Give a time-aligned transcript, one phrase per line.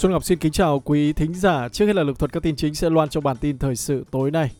[0.00, 1.68] Xuân Ngọc xin kính chào quý thính giả.
[1.68, 4.04] Trước hết là lực thuật các tin chính sẽ loan trong bản tin thời sự
[4.10, 4.50] tối nay.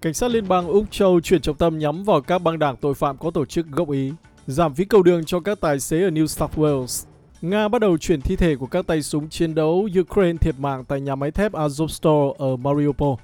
[0.00, 2.94] Cảnh sát liên bang Úc Châu chuyển trọng tâm nhắm vào các băng đảng tội
[2.94, 4.12] phạm có tổ chức gốc Ý,
[4.46, 7.06] giảm phí cầu đường cho các tài xế ở New South Wales.
[7.42, 10.84] Nga bắt đầu chuyển thi thể của các tay súng chiến đấu Ukraine thiệt mạng
[10.88, 13.14] tại nhà máy thép Azovstal ở Mariupol.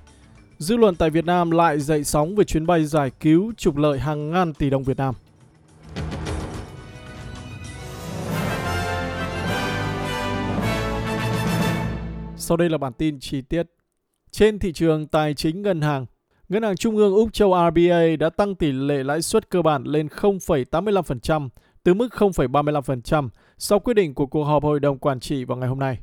[0.59, 3.98] Dư luận tại Việt Nam lại dậy sóng về chuyến bay giải cứu trục lợi
[3.98, 5.15] hàng ngàn tỷ đồng Việt Nam.
[12.45, 13.66] Sau đây là bản tin chi tiết.
[14.30, 16.07] Trên thị trường tài chính ngân hàng,
[16.48, 19.85] Ngân hàng Trung ương Úc Châu RBA đã tăng tỷ lệ lãi suất cơ bản
[19.85, 21.49] lên 0,85%
[21.83, 25.69] từ mức 0,35% sau quyết định của cuộc họp Hội đồng Quản trị vào ngày
[25.69, 25.99] hôm nay.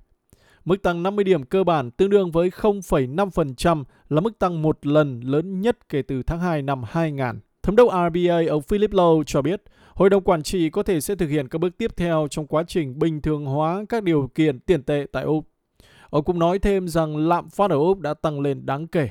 [0.65, 5.19] Mức tăng 50 điểm cơ bản tương đương với 0,5% là mức tăng một lần
[5.19, 7.25] lớn nhất kể từ tháng 2 năm 2000.
[7.63, 11.15] Thống đốc RBA ông Philip Lowe cho biết, Hội đồng Quản trị có thể sẽ
[11.15, 14.59] thực hiện các bước tiếp theo trong quá trình bình thường hóa các điều kiện
[14.59, 15.50] tiền tệ tại Úc.
[16.11, 19.09] Ông cũng nói thêm rằng lạm phát ở Úc đã tăng lên đáng kể.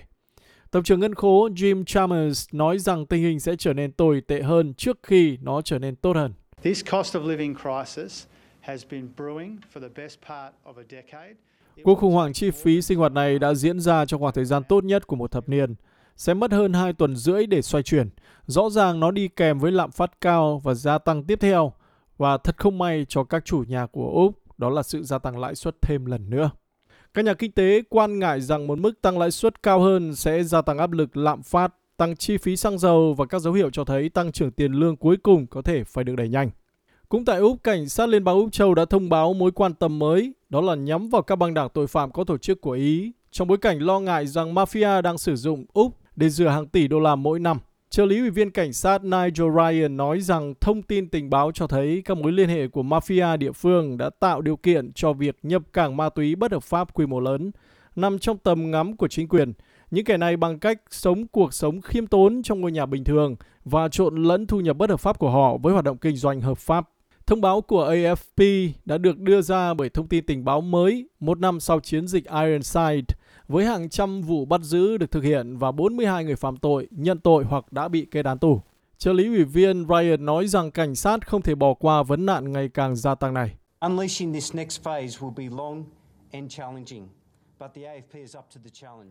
[0.71, 4.43] Tổng trưởng ngân khố Jim Chalmers nói rằng tình hình sẽ trở nên tồi tệ
[4.43, 6.33] hơn trước khi nó trở nên tốt hơn.
[6.63, 8.27] This cost of living crisis
[8.61, 11.35] has been brewing for the best part of a decade.
[11.85, 14.63] Cuộc khủng hoảng chi phí sinh hoạt này đã diễn ra trong khoảng thời gian
[14.65, 15.75] tốt nhất của một thập niên.
[16.17, 18.09] Sẽ mất hơn 2 tuần rưỡi để xoay chuyển.
[18.47, 21.73] Rõ ràng nó đi kèm với lạm phát cao và gia tăng tiếp theo.
[22.17, 25.39] Và thật không may cho các chủ nhà của Úc, đó là sự gia tăng
[25.39, 26.51] lãi suất thêm lần nữa.
[27.15, 30.43] Các nhà kinh tế quan ngại rằng một mức tăng lãi suất cao hơn sẽ
[30.43, 33.71] gia tăng áp lực lạm phát, tăng chi phí xăng dầu và các dấu hiệu
[33.71, 36.51] cho thấy tăng trưởng tiền lương cuối cùng có thể phải được đẩy nhanh.
[37.09, 39.99] Cũng tại Úc, cảnh sát Liên bang Úc Châu đã thông báo mối quan tâm
[39.99, 43.13] mới, đó là nhắm vào các băng đảng tội phạm có tổ chức của Ý,
[43.31, 46.89] trong bối cảnh lo ngại rằng mafia đang sử dụng Úc để rửa hàng tỷ
[46.89, 47.59] đô la mỗi năm.
[47.91, 51.67] Trợ lý ủy viên cảnh sát Nigel Ryan nói rằng thông tin tình báo cho
[51.67, 55.39] thấy các mối liên hệ của mafia địa phương đã tạo điều kiện cho việc
[55.43, 57.51] nhập cảng ma túy bất hợp pháp quy mô lớn,
[57.97, 59.53] nằm trong tầm ngắm của chính quyền.
[59.91, 63.37] Những kẻ này bằng cách sống cuộc sống khiêm tốn trong ngôi nhà bình thường
[63.65, 66.41] và trộn lẫn thu nhập bất hợp pháp của họ với hoạt động kinh doanh
[66.41, 66.89] hợp pháp.
[67.27, 71.39] Thông báo của AFP đã được đưa ra bởi thông tin tình báo mới một
[71.39, 73.15] năm sau chiến dịch Ironside
[73.51, 77.19] với hàng trăm vụ bắt giữ được thực hiện và 42 người phạm tội nhận
[77.19, 78.61] tội hoặc đã bị kết án tù.
[78.99, 82.53] Trợ lý ủy viên Ryan nói rằng cảnh sát không thể bỏ qua vấn nạn
[82.53, 83.55] ngày càng gia tăng này.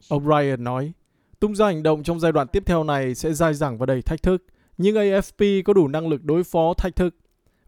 [0.09, 0.91] Ông Ryan nói,
[1.39, 4.01] tung ra hành động trong giai đoạn tiếp theo này sẽ dai dẳng và đầy
[4.01, 4.43] thách thức,
[4.77, 7.15] nhưng AFP có đủ năng lực đối phó thách thức.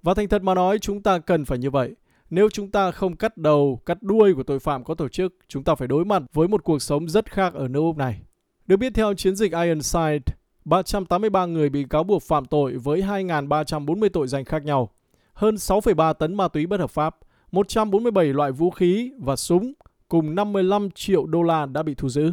[0.04, 1.96] Và thành thật mà nói, chúng ta cần phải như vậy.
[2.32, 5.64] Nếu chúng ta không cắt đầu, cắt đuôi của tội phạm có tổ chức, chúng
[5.64, 8.22] ta phải đối mặt với một cuộc sống rất khác ở nước Úc này.
[8.68, 10.20] Được biết theo chiến dịch Ironside,
[10.66, 14.90] 383 người bị cáo buộc phạm tội với 2.340 tội danh khác nhau,
[15.34, 17.18] hơn 6,3 tấn ma túy bất hợp pháp,
[17.52, 19.74] 147 loại vũ khí và súng
[20.08, 22.32] cùng 55 triệu đô la đã bị thu giữ.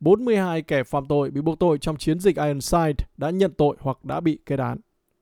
[0.00, 4.04] 42 kẻ phạm tội bị buộc tội trong chiến dịch Ironside đã nhận tội hoặc
[4.04, 4.78] đã bị kết án.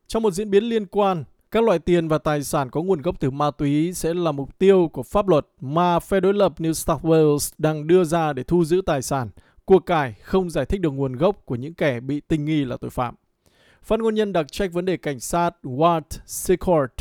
[0.07, 3.21] Trong một diễn biến liên quan, các loại tiền và tài sản có nguồn gốc
[3.21, 6.73] từ ma túy sẽ là mục tiêu của pháp luật mà phe đối lập New
[6.73, 9.31] South Wales đang đưa ra để thu giữ tài sản,
[9.65, 12.77] của cải không giải thích được nguồn gốc của những kẻ bị tình nghi là
[12.77, 13.15] tội phạm.
[13.83, 16.93] Phát ngôn nhân đặc trách vấn đề cảnh sát Ward Secord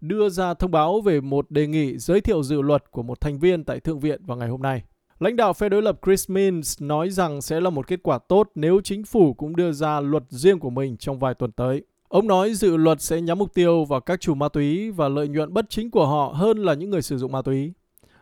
[0.00, 3.38] đưa ra thông báo về một đề nghị giới thiệu dự luật của một thành
[3.38, 4.82] viên tại Thượng viện vào ngày hôm nay.
[5.20, 8.50] Lãnh đạo phe đối lập Chris Minns nói rằng sẽ là một kết quả tốt
[8.54, 11.82] nếu chính phủ cũng đưa ra luật riêng của mình trong vài tuần tới.
[12.08, 15.28] Ông nói dự luật sẽ nhắm mục tiêu vào các chủ ma túy và lợi
[15.28, 17.72] nhuận bất chính của họ hơn là những người sử dụng ma túy.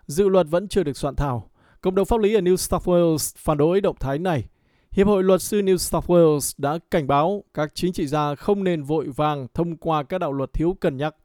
[0.06, 1.50] Dự luật vẫn chưa được soạn thảo.
[1.80, 4.44] Cộng đồng pháp lý ở New South Wales phản đối động thái này.
[4.90, 8.64] Hiệp hội luật sư New South Wales đã cảnh báo các chính trị gia không
[8.64, 11.16] nên vội vàng thông qua các đạo luật thiếu cân nhắc.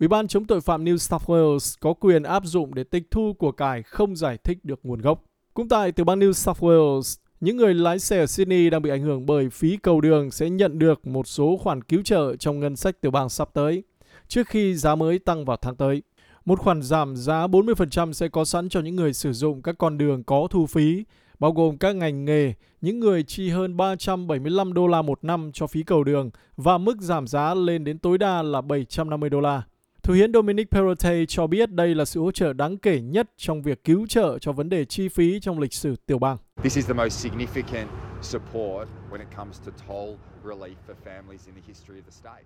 [0.00, 3.32] Ủy ban chống tội phạm New South Wales có quyền áp dụng để tịch thu
[3.38, 5.24] của cải không giải thích được nguồn gốc.
[5.54, 8.90] Cũng tại tiểu bang New South Wales, những người lái xe ở Sydney đang bị
[8.90, 12.60] ảnh hưởng bởi phí cầu đường sẽ nhận được một số khoản cứu trợ trong
[12.60, 13.82] ngân sách tiểu bang sắp tới,
[14.28, 16.02] trước khi giá mới tăng vào tháng tới.
[16.44, 19.98] Một khoản giảm giá 40% sẽ có sẵn cho những người sử dụng các con
[19.98, 21.04] đường có thu phí,
[21.38, 25.66] bao gồm các ngành nghề, những người chi hơn 375 đô la một năm cho
[25.66, 29.62] phí cầu đường và mức giảm giá lên đến tối đa là 750 đô la.
[30.02, 33.62] Thủ hiến Dominic Perrottet cho biết đây là sự hỗ trợ đáng kể nhất trong
[33.62, 36.36] việc cứu trợ cho vấn đề chi phí trong lịch sử tiểu bang.
[36.62, 37.86] This is the most significant
[38.22, 42.44] support when it comes to toll relief for families in the history of the state.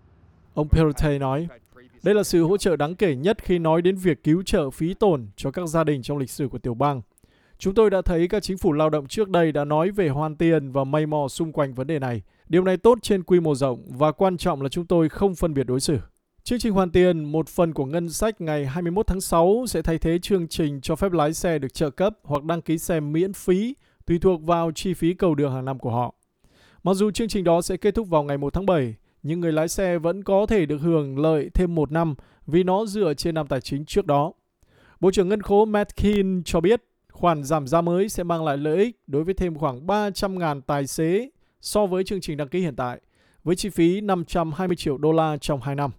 [0.54, 1.48] Ông Perrottet nói,
[2.02, 4.94] đây là sự hỗ trợ đáng kể nhất khi nói đến việc cứu trợ phí
[4.94, 7.02] tổn cho các gia đình trong lịch sử của tiểu bang.
[7.58, 10.36] Chúng tôi đã thấy các chính phủ lao động trước đây đã nói về hoàn
[10.36, 12.22] tiền và mây mò xung quanh vấn đề này.
[12.48, 15.54] Điều này tốt trên quy mô rộng và quan trọng là chúng tôi không phân
[15.54, 15.98] biệt đối xử.
[16.46, 19.98] Chương trình hoàn tiền, một phần của ngân sách ngày 21 tháng 6 sẽ thay
[19.98, 23.32] thế chương trình cho phép lái xe được trợ cấp hoặc đăng ký xe miễn
[23.32, 23.74] phí
[24.06, 26.14] tùy thuộc vào chi phí cầu đường hàng năm của họ.
[26.82, 29.52] Mặc dù chương trình đó sẽ kết thúc vào ngày 1 tháng 7, nhưng người
[29.52, 32.14] lái xe vẫn có thể được hưởng lợi thêm một năm
[32.46, 34.32] vì nó dựa trên năm tài chính trước đó.
[35.00, 36.82] Bộ trưởng Ngân khố Matt Keane cho biết
[37.12, 40.86] khoản giảm giá mới sẽ mang lại lợi ích đối với thêm khoảng 300.000 tài
[40.86, 43.00] xế so với chương trình đăng ký hiện tại,
[43.44, 45.90] với chi phí 520 triệu đô la trong 2 năm.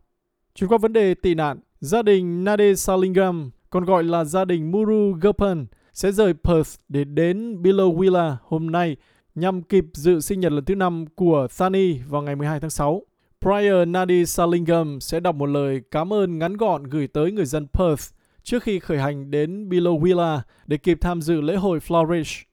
[0.60, 4.72] Chuyển qua vấn đề tị nạn, gia đình Nade Salingam, còn gọi là gia đình
[4.72, 8.96] Muru Gopan, sẽ rời Perth để đến Billowilla hôm nay
[9.36, 13.02] nhằm kịp dự sinh nhật lần thứ năm của Thani vào ngày 12 tháng 6.
[13.42, 17.68] Prior Nadi Salingam sẽ đọc một lời cảm ơn ngắn gọn gửi tới người dân
[17.74, 18.14] Perth
[18.44, 22.44] trước khi khởi hành đến Billowilla để kịp tham dự lễ hội Flourish.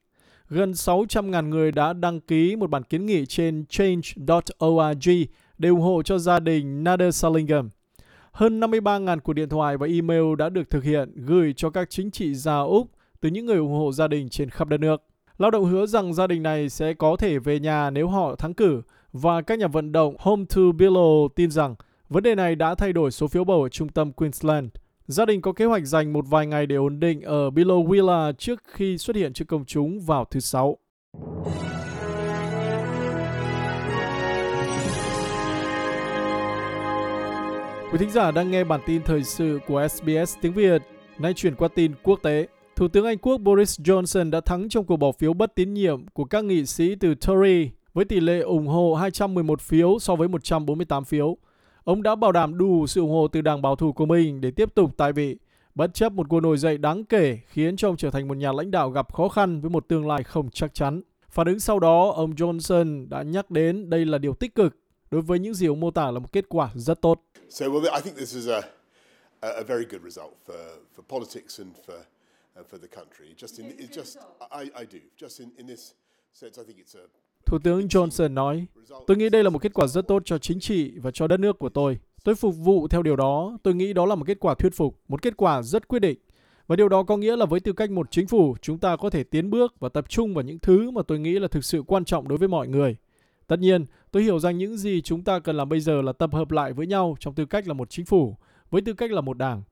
[0.49, 5.09] Gần 600.000 người đã đăng ký một bản kiến nghị trên change.org
[5.59, 7.69] để ủng hộ cho gia đình Nader Salingam.
[8.35, 12.11] Hơn 53.000 cuộc điện thoại và email đã được thực hiện, gửi cho các chính
[12.11, 12.91] trị gia Úc
[13.21, 15.03] từ những người ủng hộ gia đình trên khắp đất nước.
[15.39, 18.55] Lao động hứa rằng gia đình này sẽ có thể về nhà nếu họ thắng
[18.55, 18.83] cử
[19.13, 21.75] và các nhà vận động Home to Billow tin rằng
[22.09, 24.69] vấn đề này đã thay đổi số phiếu bầu ở trung tâm Queensland.
[25.07, 28.63] Gia đình có kế hoạch dành một vài ngày để ổn định ở Billowilla trước
[28.67, 30.79] khi xuất hiện trước công chúng vào thứ Sáu.
[37.95, 40.83] Quý thính giả đang nghe bản tin thời sự của SBS tiếng Việt.
[41.19, 42.47] Nay chuyển qua tin quốc tế.
[42.77, 46.09] Thủ tướng Anh Quốc Boris Johnson đã thắng trong cuộc bỏ phiếu bất tín nhiệm
[46.09, 50.29] của các nghị sĩ từ Tory với tỷ lệ ủng hộ 211 phiếu so với
[50.29, 51.37] 148 phiếu.
[51.85, 54.51] Ông đã bảo đảm đủ sự ủng hộ từ đảng bảo thủ của mình để
[54.51, 55.37] tiếp tục tại vị,
[55.75, 58.53] bất chấp một cuộc nổi dậy đáng kể khiến cho ông trở thành một nhà
[58.53, 61.01] lãnh đạo gặp khó khăn với một tương lai không chắc chắn.
[61.31, 64.77] Phản ứng sau đó, ông Johnson đã nhắc đến đây là điều tích cực
[65.15, 67.23] đối với những gì ông mô tả là một kết quả rất tốt.
[67.51, 68.61] So, well, I think this is a,
[69.41, 70.59] a very good result for,
[70.97, 71.99] for politics and for,
[72.61, 73.35] uh, for the country.
[73.39, 74.17] Just in, it just,
[74.51, 74.99] I, I do.
[75.27, 75.93] Just in, in this
[76.33, 77.07] sense, I think it's a
[77.47, 78.67] Thủ tướng Johnson nói,
[79.07, 81.41] tôi nghĩ đây là một kết quả rất tốt cho chính trị và cho đất
[81.41, 81.99] nước của tôi.
[82.25, 85.01] Tôi phục vụ theo điều đó, tôi nghĩ đó là một kết quả thuyết phục,
[85.09, 86.19] một kết quả rất quyết định.
[86.67, 89.11] Và điều đó có nghĩa là với tư cách một chính phủ, chúng ta có
[89.11, 91.83] thể tiến bước và tập trung vào những thứ mà tôi nghĩ là thực sự
[91.87, 92.97] quan trọng đối với mọi người.
[93.47, 96.35] Tất nhiên, tôi hiểu rằng những gì chúng ta cần làm bây giờ là tập
[96.35, 98.37] hợp lại với nhau trong tư cách là một chính phủ,
[98.71, 99.63] với tư cách là một đảng.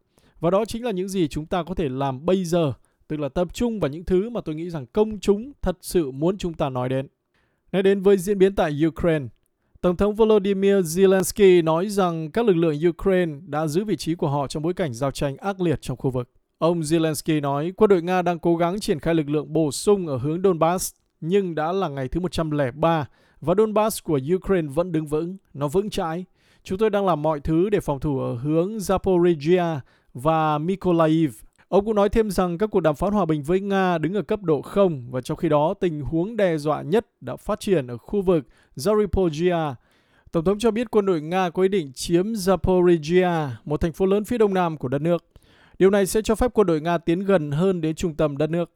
[0.41, 2.73] Và đó chính là những gì chúng ta có thể làm bây giờ,
[3.09, 6.11] tức là tập trung vào những thứ mà tôi nghĩ rằng công chúng thật sự
[6.11, 7.09] muốn chúng ta nói đến.
[7.73, 9.27] Nói đến với diễn biến tại Ukraine,
[9.81, 14.29] Tổng thống Volodymyr Zelensky nói rằng các lực lượng Ukraine đã giữ vị trí của
[14.29, 16.31] họ trong bối cảnh giao tranh ác liệt trong khu vực.
[16.59, 20.07] Ông Zelensky nói quân đội Nga đang cố gắng triển khai lực lượng bổ sung
[20.07, 23.07] ở hướng Donbass, nhưng đã là ngày thứ 103
[23.43, 26.25] và Donbass của Ukraine vẫn đứng vững, nó vững chãi.
[26.65, 29.79] Chúng tôi đang làm mọi thứ để phòng thủ ở hướng Zaporizhia
[30.15, 31.33] và Mykolaiv.
[31.69, 34.23] Ông cũng nói thêm rằng các cuộc đàm phán hòa bình với Nga đứng ở
[34.23, 37.87] cấp độ 0 và trong khi đó tình huống đe dọa nhất đã phát triển
[37.87, 38.47] ở khu vực
[38.77, 39.75] Zaporizhia.
[40.33, 44.06] Tổng thống cho biết quân đội Nga có ý định chiếm Zaporizhia, một thành phố
[44.06, 45.25] lớn phía đông nam của đất nước.
[45.79, 48.50] Điều này sẽ cho phép quân đội Nga tiến gần hơn đến trung tâm đất
[48.50, 48.71] nước.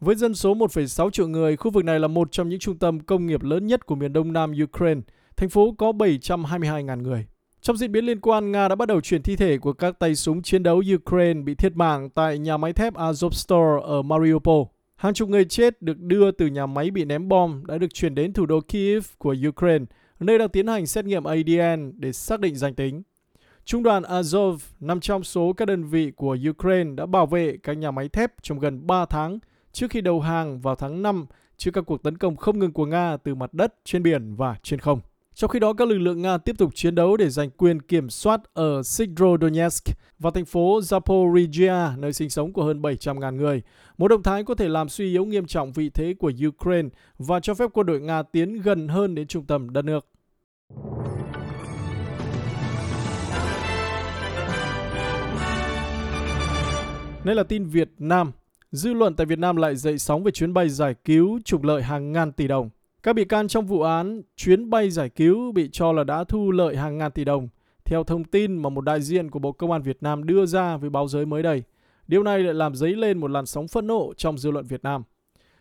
[0.00, 3.00] Với dân số 1,6 triệu người, khu vực này là một trong những trung tâm
[3.00, 5.00] công nghiệp lớn nhất của miền đông nam Ukraine.
[5.36, 7.26] Thành phố có 722.000 người.
[7.60, 10.14] Trong diễn biến liên quan, Nga đã bắt đầu chuyển thi thể của các tay
[10.14, 14.62] súng chiến đấu Ukraine bị thiệt mạng tại nhà máy thép Azovstal ở Mariupol.
[14.96, 18.14] Hàng chục người chết được đưa từ nhà máy bị ném bom đã được chuyển
[18.14, 19.84] đến thủ đô Kiev của Ukraine,
[20.20, 23.02] nơi đang tiến hành xét nghiệm ADN để xác định danh tính.
[23.64, 27.72] Trung đoàn Azov nằm trong số các đơn vị của Ukraine đã bảo vệ các
[27.72, 29.38] nhà máy thép trong gần 3 tháng
[29.72, 32.86] trước khi đầu hàng vào tháng 5 trước các cuộc tấn công không ngừng của
[32.86, 35.00] Nga từ mặt đất, trên biển và trên không.
[35.34, 38.10] Trong khi đó, các lực lượng Nga tiếp tục chiến đấu để giành quyền kiểm
[38.10, 39.84] soát ở Sidorodonetsk
[40.18, 43.62] và thành phố Zaporizhia, nơi sinh sống của hơn 700.000 người.
[43.98, 47.40] Một động thái có thể làm suy yếu nghiêm trọng vị thế của Ukraine và
[47.40, 50.06] cho phép quân đội Nga tiến gần hơn đến trung tâm đất nước.
[57.24, 58.32] Đây là tin Việt Nam.
[58.72, 61.82] Dư luận tại Việt Nam lại dậy sóng về chuyến bay giải cứu trục lợi
[61.82, 62.70] hàng ngàn tỷ đồng.
[63.02, 66.50] Các bị can trong vụ án chuyến bay giải cứu bị cho là đã thu
[66.50, 67.48] lợi hàng ngàn tỷ đồng,
[67.84, 70.76] theo thông tin mà một đại diện của Bộ Công an Việt Nam đưa ra
[70.76, 71.62] với báo giới mới đây.
[72.06, 74.82] Điều này lại làm dấy lên một làn sóng phẫn nộ trong dư luận Việt
[74.82, 75.02] Nam.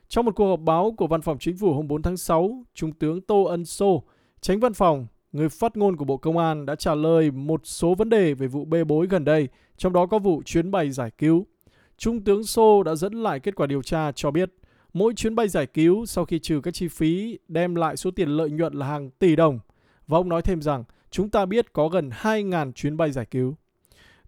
[0.08, 2.92] Trong một cuộc họp báo của Văn phòng Chính phủ hôm 4 tháng 6, Trung
[2.92, 4.04] tướng Tô Ân Sô,
[4.42, 7.96] tránh văn phòng, người phát ngôn của Bộ Công an đã trả lời một số
[7.96, 9.48] vấn đề về vụ bê bối gần đây,
[9.78, 11.46] trong đó có vụ chuyến bay giải cứu.
[12.00, 14.52] Trung tướng Sô đã dẫn lại kết quả điều tra cho biết
[14.94, 18.30] Mỗi chuyến bay giải cứu sau khi trừ các chi phí đem lại số tiền
[18.30, 19.60] lợi nhuận là hàng tỷ đồng.
[20.08, 23.56] Và ông nói thêm rằng chúng ta biết có gần 2.000 chuyến bay giải cứu.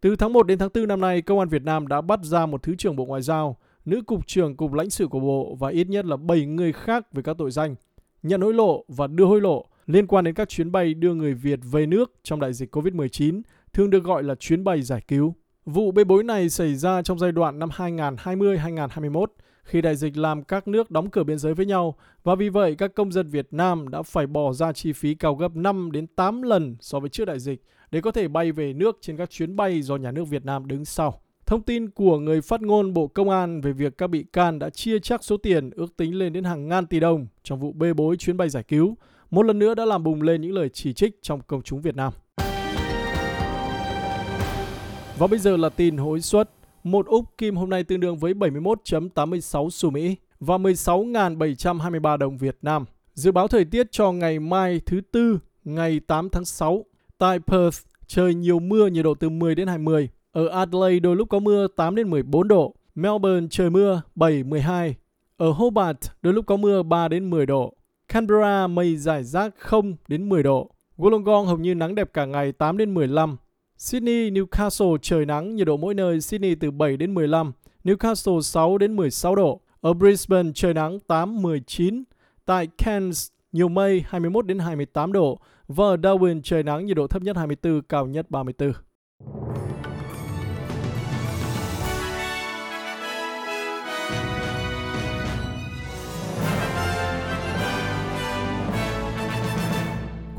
[0.01, 2.45] Từ tháng 1 đến tháng 4 năm nay, Công an Việt Nam đã bắt ra
[2.45, 5.69] một Thứ trưởng Bộ Ngoại giao, nữ Cục trưởng Cục lãnh sự của Bộ và
[5.69, 7.75] ít nhất là 7 người khác về các tội danh
[8.23, 11.33] nhận hối lộ và đưa hối lộ liên quan đến các chuyến bay đưa người
[11.33, 13.41] Việt về nước trong đại dịch COVID-19,
[13.73, 15.35] thường được gọi là chuyến bay giải cứu.
[15.65, 19.25] Vụ bê bối này xảy ra trong giai đoạn năm 2020-2021
[19.63, 22.75] khi đại dịch làm các nước đóng cửa biên giới với nhau và vì vậy
[22.75, 26.07] các công dân Việt Nam đã phải bỏ ra chi phí cao gấp 5 đến
[26.07, 29.29] 8 lần so với trước đại dịch để có thể bay về nước trên các
[29.29, 31.21] chuyến bay do nhà nước Việt Nam đứng sau.
[31.45, 34.69] Thông tin của người phát ngôn Bộ Công an về việc các bị can đã
[34.69, 37.93] chia chắc số tiền ước tính lên đến hàng ngàn tỷ đồng trong vụ bê
[37.93, 38.97] bối chuyến bay giải cứu,
[39.31, 41.95] một lần nữa đã làm bùng lên những lời chỉ trích trong công chúng Việt
[41.95, 42.13] Nam.
[45.21, 46.49] Và bây giờ là tin hối suất.
[46.83, 52.57] Một úc kim hôm nay tương đương với 71.86 xu Mỹ và 16.723 đồng Việt
[52.61, 52.85] Nam.
[53.13, 56.85] Dự báo thời tiết cho ngày mai thứ Tư, ngày 8 tháng 6.
[57.17, 60.09] Tại Perth, trời nhiều mưa, nhiệt độ từ 10 đến 20.
[60.31, 62.75] Ở Adelaide đôi lúc có mưa 8 đến 14 độ.
[62.95, 64.95] Melbourne trời mưa 7 12.
[65.37, 67.73] Ở Hobart đôi lúc có mưa 3 đến 10 độ.
[68.07, 70.71] Canberra mây rải rác 0 đến 10 độ.
[70.97, 73.37] Wollongong hầu như nắng đẹp cả ngày 8 đến 15.
[73.81, 77.51] Sydney, Newcastle trời nắng, nhiệt độ mỗi nơi Sydney từ 7 đến 15,
[77.83, 79.61] Newcastle 6 đến 16 độ.
[79.81, 82.03] Ở Brisbane trời nắng 8 19.
[82.45, 87.07] Tại Cairns nhiều mây 21 đến 28 độ và ở Darwin trời nắng nhiệt độ
[87.07, 88.73] thấp nhất 24, cao nhất 34.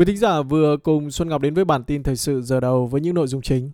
[0.02, 2.86] Quý thính giả vừa cùng Xuân Ngọc đến với bản tin thời sự giờ đầu
[2.86, 3.70] với những nội dung chính.